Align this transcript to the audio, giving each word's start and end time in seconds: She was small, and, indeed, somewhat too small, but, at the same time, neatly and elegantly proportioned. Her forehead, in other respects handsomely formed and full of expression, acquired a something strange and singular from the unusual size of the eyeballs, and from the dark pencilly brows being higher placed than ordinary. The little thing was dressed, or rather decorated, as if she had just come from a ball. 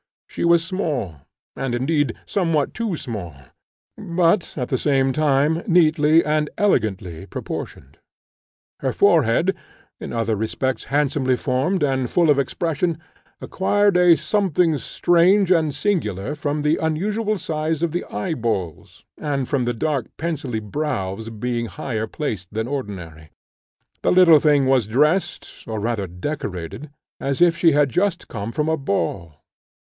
She 0.27 0.43
was 0.43 0.65
small, 0.65 1.17
and, 1.55 1.75
indeed, 1.75 2.15
somewhat 2.25 2.73
too 2.73 2.97
small, 2.97 3.35
but, 3.95 4.57
at 4.57 4.69
the 4.69 4.77
same 4.79 5.13
time, 5.13 5.61
neatly 5.67 6.25
and 6.25 6.49
elegantly 6.57 7.27
proportioned. 7.27 7.99
Her 8.79 8.93
forehead, 8.93 9.55
in 9.99 10.11
other 10.11 10.35
respects 10.35 10.85
handsomely 10.85 11.35
formed 11.35 11.83
and 11.83 12.09
full 12.09 12.31
of 12.31 12.39
expression, 12.39 12.97
acquired 13.41 13.95
a 13.95 14.17
something 14.17 14.79
strange 14.79 15.51
and 15.51 15.71
singular 15.71 16.33
from 16.33 16.63
the 16.63 16.77
unusual 16.77 17.37
size 17.37 17.83
of 17.83 17.91
the 17.91 18.03
eyeballs, 18.05 19.05
and 19.19 19.47
from 19.47 19.65
the 19.65 19.73
dark 19.75 20.07
pencilly 20.17 20.59
brows 20.59 21.29
being 21.29 21.67
higher 21.67 22.07
placed 22.07 22.51
than 22.51 22.67
ordinary. 22.67 23.29
The 24.01 24.11
little 24.11 24.39
thing 24.39 24.65
was 24.65 24.87
dressed, 24.87 25.63
or 25.67 25.79
rather 25.79 26.07
decorated, 26.07 26.89
as 27.19 27.39
if 27.39 27.55
she 27.55 27.73
had 27.73 27.89
just 27.91 28.27
come 28.29 28.51
from 28.51 28.67
a 28.67 28.77
ball. 28.77 29.35